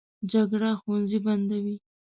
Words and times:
جګړه 0.31 0.69
ښوونځي 0.81 1.19
بندوي 1.25 1.75